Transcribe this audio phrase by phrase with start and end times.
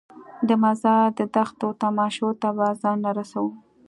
[0.47, 3.51] د مزار د دښتو تماشو ته به ځانونه رسوو.